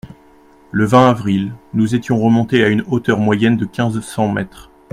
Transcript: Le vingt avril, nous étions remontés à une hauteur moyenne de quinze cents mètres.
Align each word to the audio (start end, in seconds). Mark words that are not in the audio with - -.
Le 0.71 0.83
vingt 0.85 1.11
avril, 1.11 1.53
nous 1.75 1.93
étions 1.93 2.17
remontés 2.17 2.63
à 2.63 2.69
une 2.69 2.81
hauteur 2.89 3.19
moyenne 3.19 3.55
de 3.55 3.65
quinze 3.67 3.99
cents 3.99 4.29
mètres. 4.33 4.71